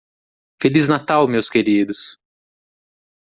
Feliz 0.59 0.87
Natal 0.89 1.27
meus 1.27 1.47
queridos. 1.51 2.19